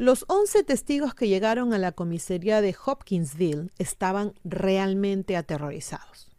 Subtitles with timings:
[0.00, 6.30] Los 11 testigos que llegaron a la comisaría de Hopkinsville estaban realmente aterrorizados.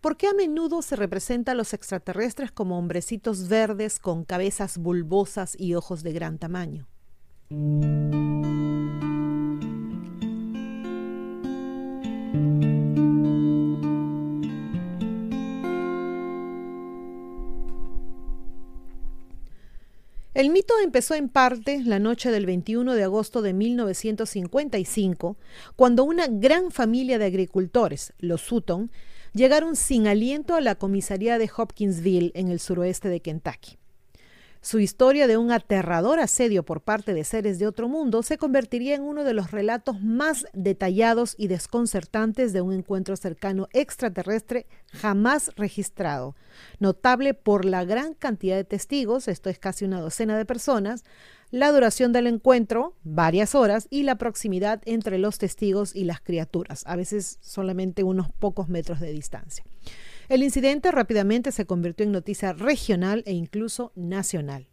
[0.00, 5.54] ¿Por qué a menudo se representa a los extraterrestres como hombrecitos verdes con cabezas bulbosas
[5.56, 6.88] y ojos de gran tamaño?
[20.34, 25.36] El mito empezó en parte la noche del 21 de agosto de 1955,
[25.76, 28.90] cuando una gran familia de agricultores, los Sutton,
[29.32, 33.78] llegaron sin aliento a la comisaría de Hopkinsville en el suroeste de Kentucky.
[34.64, 38.94] Su historia de un aterrador asedio por parte de seres de otro mundo se convertiría
[38.94, 45.50] en uno de los relatos más detallados y desconcertantes de un encuentro cercano extraterrestre jamás
[45.56, 46.34] registrado,
[46.78, 51.04] notable por la gran cantidad de testigos, esto es casi una docena de personas,
[51.50, 56.84] la duración del encuentro, varias horas, y la proximidad entre los testigos y las criaturas,
[56.86, 59.62] a veces solamente unos pocos metros de distancia.
[60.28, 64.68] El incidente rápidamente se convirtió en noticia regional e incluso nacional.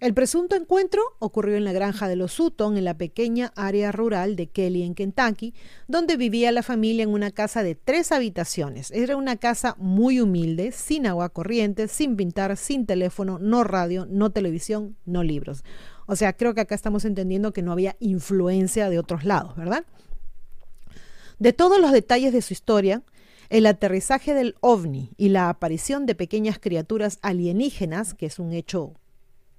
[0.00, 4.36] El presunto encuentro ocurrió en la granja de los Sutton, en la pequeña área rural
[4.36, 5.54] de Kelly, en Kentucky,
[5.88, 8.90] donde vivía la familia en una casa de tres habitaciones.
[8.90, 14.30] Era una casa muy humilde, sin agua corriente, sin pintar, sin teléfono, no radio, no
[14.30, 15.64] televisión, no libros.
[16.06, 19.86] O sea, creo que acá estamos entendiendo que no había influencia de otros lados, ¿verdad?
[21.38, 23.02] De todos los detalles de su historia,
[23.48, 28.94] el aterrizaje del ovni y la aparición de pequeñas criaturas alienígenas, que es un hecho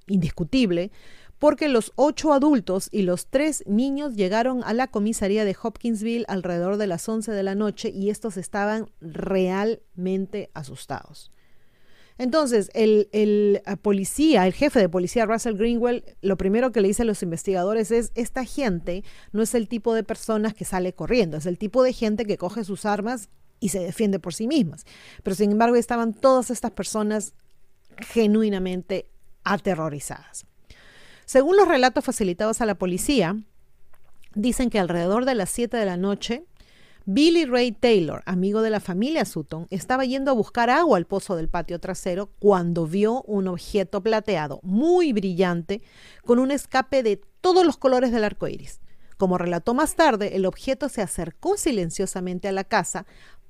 [0.08, 0.92] indiscutible,
[1.40, 6.78] porque los ocho adultos y los tres niños llegaron a la comisaría de Hopkinsville alrededor
[6.78, 11.32] de las 11 de la noche y estos estaban realmente asustados.
[12.18, 17.02] Entonces, el, eh, policía, el jefe de policía, Russell Greenwell, lo primero que le dice
[17.02, 21.36] a los investigadores es, esta gente no es el tipo de personas que sale corriendo,
[21.36, 23.28] es el tipo de gente que coge sus armas
[23.60, 24.86] y se defiende por sí mismas.
[25.24, 27.34] Pero sin embargo estaban todas estas personas
[27.98, 29.10] genuinamente
[29.44, 30.46] aterrorizadas.
[31.26, 33.36] Según los relatos facilitados a la policía,
[34.36, 36.46] dicen que alrededor de las 7 de la noche,
[37.08, 41.36] Billy Ray Taylor, amigo de la familia Sutton, estaba yendo a buscar agua al pozo
[41.36, 45.82] del patio trasero cuando vio un objeto plateado muy brillante
[46.24, 48.82] con un escape de todos los colores del arco iris.
[49.18, 53.06] Como relató más tarde, el objeto se acercó silenciosamente a la casa,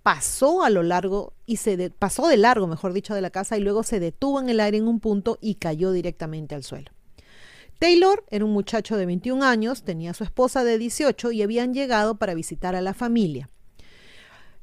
[0.05, 3.61] pasó a lo largo y se pasó de largo, mejor dicho, de la casa y
[3.61, 6.91] luego se detuvo en el aire en un punto y cayó directamente al suelo.
[7.79, 12.19] Taylor era un muchacho de 21 años, tenía su esposa de 18 y habían llegado
[12.19, 13.49] para visitar a la familia.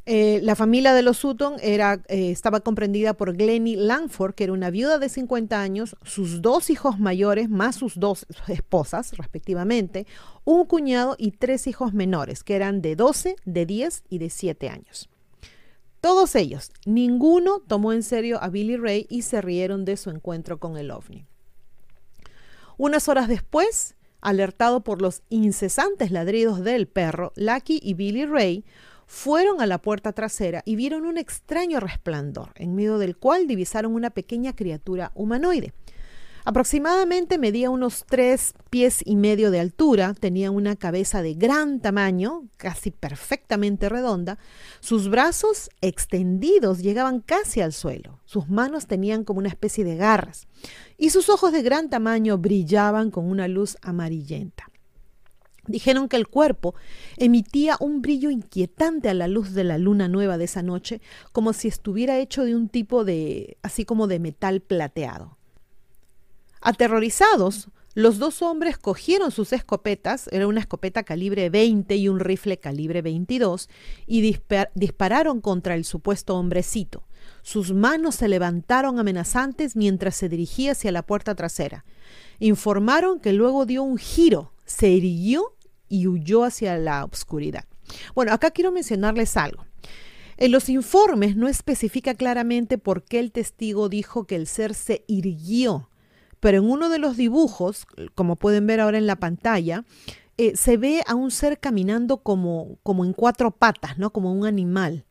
[0.06, 4.52] Eh, la familia de los Sutton era, eh, estaba comprendida por Glennie Langford, que era
[4.52, 10.06] una viuda de 50 años, sus dos hijos mayores, más sus dos esposas, respectivamente,
[10.44, 14.68] un cuñado y tres hijos menores, que eran de 12, de 10 y de 7
[14.68, 15.08] años.
[16.02, 20.58] Todos ellos, ninguno tomó en serio a Billy Ray y se rieron de su encuentro
[20.58, 21.26] con el ovni.
[22.76, 28.64] Unas horas después, alertado por los incesantes ladridos del perro, Lucky y Billy Ray
[29.06, 33.94] fueron a la puerta trasera y vieron un extraño resplandor, en medio del cual divisaron
[33.94, 35.72] una pequeña criatura humanoide.
[36.44, 42.48] Aproximadamente medía unos tres pies y medio de altura, tenía una cabeza de gran tamaño,
[42.56, 44.38] casi perfectamente redonda,
[44.80, 50.48] sus brazos extendidos llegaban casi al suelo, sus manos tenían como una especie de garras
[50.98, 54.68] y sus ojos de gran tamaño brillaban con una luz amarillenta.
[55.68, 56.74] Dijeron que el cuerpo
[57.18, 61.52] emitía un brillo inquietante a la luz de la luna nueva de esa noche, como
[61.52, 65.38] si estuviera hecho de un tipo de, así como de metal plateado.
[66.62, 72.56] Aterrorizados, los dos hombres cogieron sus escopetas, era una escopeta calibre 20 y un rifle
[72.58, 73.68] calibre 22,
[74.06, 74.38] y
[74.74, 77.02] dispararon contra el supuesto hombrecito.
[77.42, 81.84] Sus manos se levantaron amenazantes mientras se dirigía hacia la puerta trasera.
[82.38, 85.56] Informaron que luego dio un giro, se irguió
[85.88, 87.64] y huyó hacia la oscuridad.
[88.14, 89.66] Bueno, acá quiero mencionarles algo.
[90.38, 95.04] En los informes no especifica claramente por qué el testigo dijo que el ser se
[95.08, 95.90] irguió
[96.42, 97.86] pero en uno de los dibujos,
[98.16, 99.84] como pueden ver ahora en la pantalla,
[100.38, 104.10] eh, se ve a un ser caminando como, como en cuatro patas, ¿no?
[104.10, 105.04] Como un animal.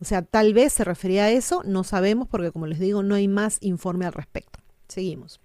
[0.00, 3.16] O sea, tal vez se refería a eso, no sabemos porque como les digo, no
[3.16, 4.60] hay más informe al respecto.
[4.86, 5.40] Seguimos.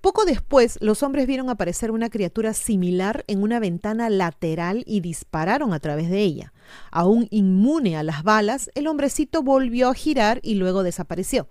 [0.00, 5.72] Poco después, los hombres vieron aparecer una criatura similar en una ventana lateral y dispararon
[5.72, 6.52] a través de ella.
[6.90, 11.46] Aún inmune a las balas, el hombrecito volvió a girar y luego desapareció.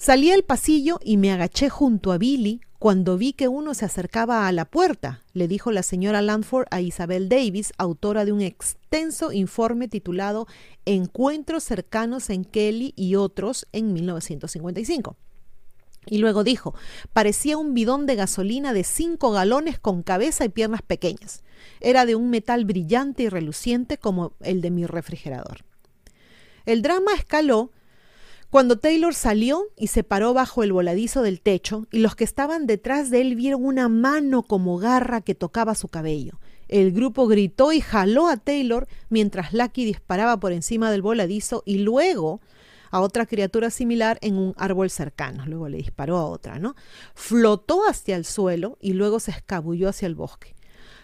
[0.00, 4.46] Salí al pasillo y me agaché junto a Billy cuando vi que uno se acercaba
[4.46, 9.32] a la puerta, le dijo la señora Landford a Isabel Davis, autora de un extenso
[9.32, 10.46] informe titulado
[10.84, 15.16] Encuentros cercanos en Kelly y otros en 1955.
[16.06, 16.74] Y luego dijo,
[17.12, 21.42] parecía un bidón de gasolina de cinco galones con cabeza y piernas pequeñas.
[21.80, 25.64] Era de un metal brillante y reluciente como el de mi refrigerador.
[26.66, 27.72] El drama escaló
[28.50, 32.66] cuando Taylor salió y se paró bajo el voladizo del techo y los que estaban
[32.66, 36.40] detrás de él vieron una mano como garra que tocaba su cabello.
[36.68, 41.78] El grupo gritó y jaló a Taylor mientras Lucky disparaba por encima del voladizo y
[41.78, 42.40] luego
[42.90, 45.44] a otra criatura similar en un árbol cercano.
[45.46, 46.74] Luego le disparó a otra, ¿no?
[47.14, 50.54] Flotó hacia el suelo y luego se escabulló hacia el bosque.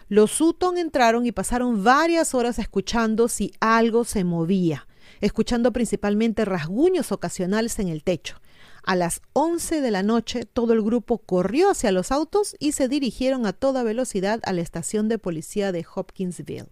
[0.07, 4.87] Los Sutton entraron y pasaron varias horas escuchando si algo se movía,
[5.25, 8.41] escuchando principalmente rasguños ocasionales en el techo.
[8.83, 12.87] A las 11 de la noche todo el grupo corrió hacia los autos y se
[12.87, 16.69] dirigieron a toda velocidad a la estación de policía de Hopkinsville.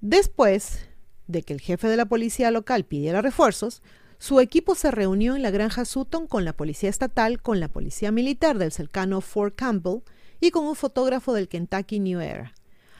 [0.00, 0.80] Después,
[1.28, 3.82] de que el jefe de la policía local pidiera refuerzos,
[4.18, 8.10] su equipo se reunió en la granja Sutton con la policía estatal, con la policía
[8.10, 10.02] militar del cercano Fort Campbell
[10.40, 12.52] y con un fotógrafo del Kentucky New Era.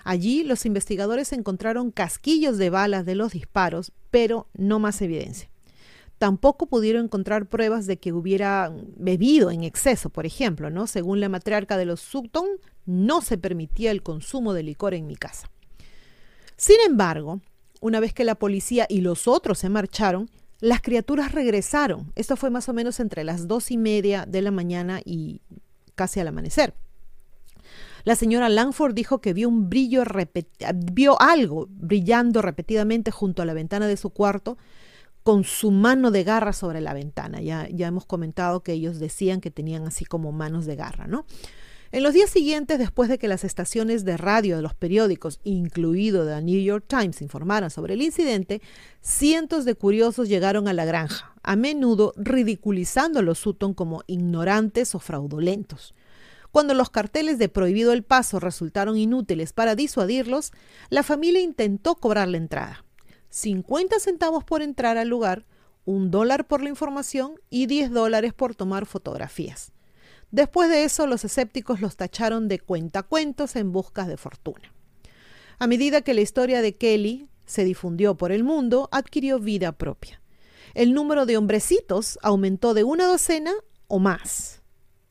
[0.04, 5.49] Allí los investigadores encontraron casquillos de balas de los disparos, pero no más evidencia.
[6.19, 10.87] Tampoco pudieron encontrar pruebas de que hubiera bebido en exceso, por ejemplo, ¿no?
[10.87, 12.46] Según la matriarca de los Sutton,
[12.87, 15.50] no se permitía el consumo de licor en mi casa.
[16.56, 17.40] Sin embargo,
[17.81, 22.12] una vez que la policía y los otros se marcharon, las criaturas regresaron.
[22.14, 25.40] Esto fue más o menos entre las dos y media de la mañana y
[25.96, 26.75] casi al amanecer.
[28.04, 30.02] La señora Langford dijo que vio un brillo,
[30.93, 34.58] vio algo brillando repetidamente junto a la ventana de su cuarto
[35.22, 37.40] con su mano de garra sobre la ventana.
[37.40, 41.25] Ya, ya hemos comentado que ellos decían que tenían así como manos de garra, ¿no?
[41.93, 46.26] En los días siguientes, después de que las estaciones de radio de los periódicos, incluido
[46.26, 48.62] The New York Times, informaran sobre el incidente,
[49.02, 54.94] cientos de curiosos llegaron a la granja, a menudo ridiculizando a los Sutton como ignorantes
[54.94, 55.94] o fraudulentos.
[56.52, 60.52] Cuando los carteles de prohibido el paso resultaron inútiles para disuadirlos,
[60.90, 62.84] la familia intentó cobrar la entrada.
[63.31, 65.46] 50 centavos por entrar al lugar,
[65.87, 69.72] un dólar por la información y 10 dólares por tomar fotografías.
[70.31, 74.75] Después de eso, los escépticos los tacharon de cuentacuentos en busca de fortuna.
[75.58, 80.20] A medida que la historia de Kelly se difundió por el mundo, adquirió vida propia.
[80.75, 83.52] El número de hombrecitos aumentó de una docena
[83.88, 84.62] o más,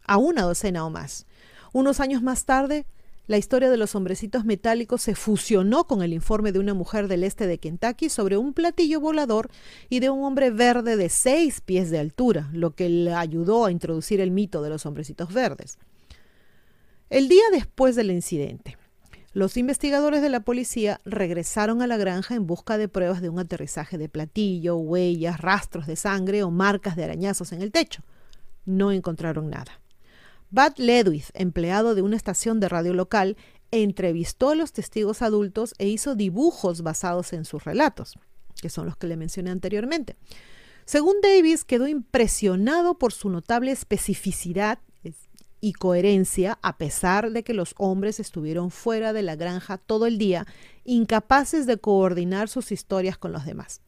[0.03, 1.25] a una docena o más.
[1.73, 2.85] Unos años más tarde,
[3.27, 7.23] la historia de los hombrecitos metálicos se fusionó con el informe de una mujer del
[7.23, 9.49] este de Kentucky sobre un platillo volador
[9.89, 13.71] y de un hombre verde de seis pies de altura, lo que le ayudó a
[13.71, 15.77] introducir el mito de los hombrecitos verdes.
[17.09, 18.77] El día después del incidente,
[19.33, 23.39] los investigadores de la policía regresaron a la granja en busca de pruebas de un
[23.39, 28.03] aterrizaje de platillo, huellas, rastros de sangre o marcas de arañazos en el techo.
[28.65, 29.80] No encontraron nada.
[30.51, 33.37] Bud Ledwith, empleado de una estación de radio local,
[33.71, 38.19] entrevistó a los testigos adultos e hizo dibujos basados en sus relatos,
[38.61, 40.17] que son los que le mencioné anteriormente.
[40.83, 44.79] Según Davis, quedó impresionado por su notable especificidad
[45.61, 50.17] y coherencia, a pesar de que los hombres estuvieron fuera de la granja todo el
[50.17, 50.45] día,
[50.83, 53.79] incapaces de coordinar sus historias con los demás.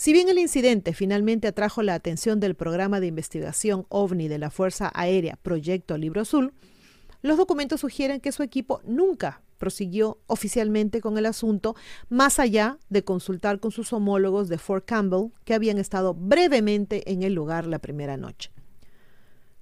[0.00, 4.48] Si bien el incidente finalmente atrajo la atención del programa de investigación OVNI de la
[4.48, 6.54] Fuerza Aérea Proyecto Libro Azul,
[7.20, 11.76] los documentos sugieren que su equipo nunca prosiguió oficialmente con el asunto,
[12.08, 17.22] más allá de consultar con sus homólogos de Fort Campbell, que habían estado brevemente en
[17.22, 18.50] el lugar la primera noche.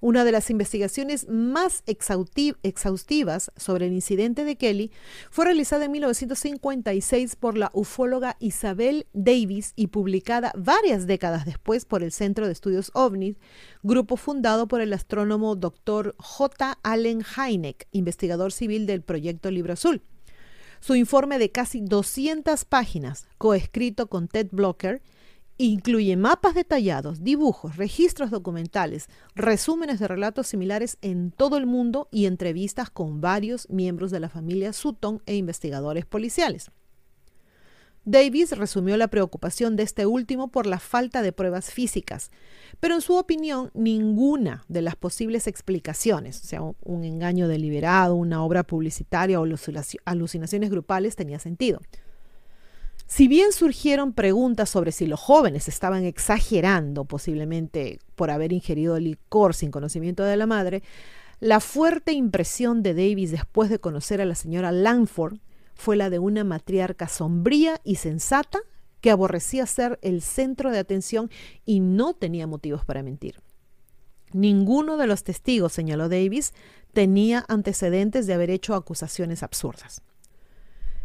[0.01, 4.93] Una de las investigaciones más exhaustivas sobre el incidente de Kelly
[5.29, 12.05] fue realizada en 1956 por la ufóloga Isabel Davis y publicada varias décadas después por
[12.05, 13.37] el Centro de Estudios OVNI,
[13.83, 16.15] grupo fundado por el astrónomo Dr.
[16.17, 16.79] J.
[16.85, 20.03] Allen Hynek, investigador civil del proyecto Libro Azul.
[20.79, 25.03] Su informe de casi 200 páginas, coescrito con Ted Blocker,
[25.61, 32.27] Incluye mapas detallados, dibujos, registros documentales, resúmenes de relatos similares en todo el mundo y
[32.27, 36.71] entrevistas con varios miembros de la familia Sutton e investigadores policiales.
[38.05, 42.31] Davis resumió la preocupación de este último por la falta de pruebas físicas,
[42.79, 48.45] pero en su opinión ninguna de las posibles explicaciones, o sea, un engaño deliberado, una
[48.45, 49.47] obra publicitaria o
[50.05, 51.81] alucinaciones grupales tenía sentido.
[53.09, 59.55] Si bien surgieron preguntas sobre si los jóvenes estaban exagerando, posiblemente por haber ingerido licor
[59.55, 60.83] sin conocimiento de la madre,
[61.41, 65.39] la fuerte impresión de Davis después de conocer a la señora Langford
[65.75, 68.59] fue la de una matriarca sombría y sensata
[69.01, 71.31] que aborrecía ser el centro de atención
[71.65, 73.41] y no tenía motivos para mentir.
[74.35, 76.53] Ninguno de los testigos, señaló Davis,
[76.93, 80.03] tenía antecedentes de haber hecho acusaciones absurdas.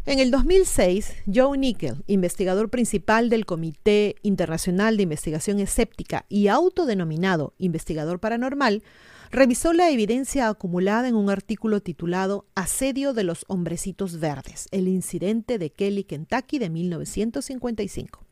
[0.06, 7.54] En el 2006, Joe Nickel, investigador principal del Comité Internacional de Investigación Escéptica y autodenominado
[7.56, 8.82] investigador paranormal,
[9.30, 15.56] revisó la evidencia acumulada en un artículo titulado Asedio de los Hombrecitos Verdes, el incidente
[15.56, 18.23] de Kelly, Kentucky de 1955.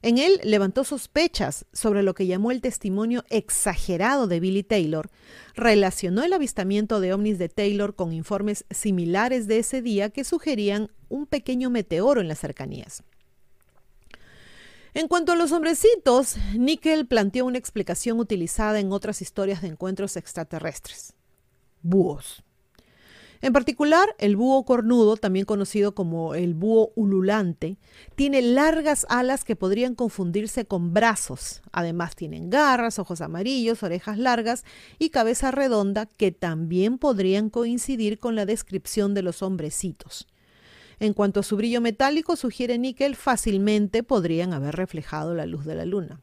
[0.00, 5.10] En él levantó sospechas sobre lo que llamó el testimonio exagerado de Billy Taylor,
[5.54, 10.90] relacionó el avistamiento de ovnis de Taylor con informes similares de ese día que sugerían
[11.08, 13.02] un pequeño meteoro en las cercanías.
[14.94, 20.16] En cuanto a los hombrecitos, Nickel planteó una explicación utilizada en otras historias de encuentros
[20.16, 21.14] extraterrestres.
[21.82, 22.42] Búhos.
[23.40, 27.78] En particular, el búho cornudo, también conocido como el búho ululante,
[28.16, 31.62] tiene largas alas que podrían confundirse con brazos.
[31.70, 34.64] Además, tienen garras, ojos amarillos, orejas largas
[34.98, 40.26] y cabeza redonda que también podrían coincidir con la descripción de los hombrecitos.
[41.00, 45.76] En cuanto a su brillo metálico, sugiere níquel, fácilmente podrían haber reflejado la luz de
[45.76, 46.20] la luna.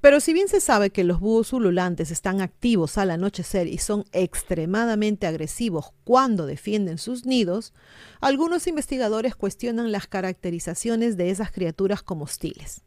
[0.00, 4.04] Pero si bien se sabe que los búhos ululantes están activos al anochecer y son
[4.12, 7.74] extremadamente agresivos cuando defienden sus nidos,
[8.20, 12.80] algunos investigadores cuestionan las caracterizaciones de esas criaturas como hostiles.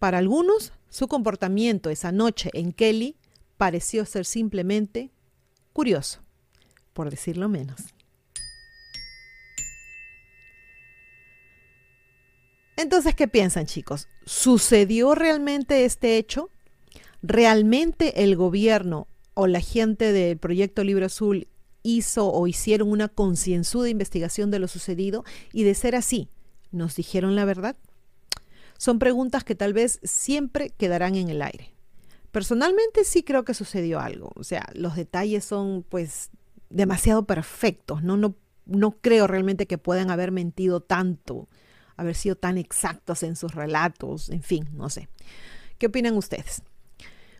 [0.00, 3.16] Para algunos, su comportamiento esa noche en Kelly
[3.56, 5.12] pareció ser simplemente
[5.72, 6.22] curioso,
[6.92, 7.94] por decirlo menos.
[12.82, 14.08] Entonces, ¿qué piensan chicos?
[14.26, 16.50] ¿Sucedió realmente este hecho?
[17.22, 21.46] ¿Realmente el gobierno o la gente del Proyecto Libro Azul
[21.84, 25.24] hizo o hicieron una concienzuda investigación de lo sucedido?
[25.52, 26.28] Y de ser así,
[26.72, 27.76] ¿nos dijeron la verdad?
[28.78, 31.72] Son preguntas que tal vez siempre quedarán en el aire.
[32.32, 34.32] Personalmente sí creo que sucedió algo.
[34.34, 36.30] O sea, los detalles son pues
[36.68, 38.02] demasiado perfectos.
[38.02, 38.34] No, no,
[38.66, 41.48] no creo realmente que puedan haber mentido tanto
[42.02, 45.08] haber sido tan exactos en sus relatos, en fin, no sé.
[45.78, 46.62] ¿Qué opinan ustedes?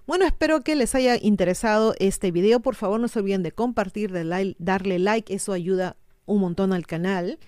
[0.07, 2.61] Bueno, espero que les haya interesado este video.
[2.61, 6.87] Por favor, no se olviden de compartir, de darle like, eso ayuda un montón al
[6.87, 7.39] canal.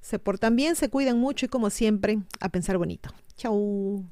[0.00, 3.10] Se portan bien, se cuidan mucho y como siempre, a pensar bonito.
[3.36, 4.04] Chao.